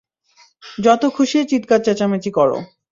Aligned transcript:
যত 0.77 1.01
খুশি 1.15 1.37
চিৎকার 1.51 1.79
চেঁচামেচি 1.85 2.29
কর। 2.31 2.49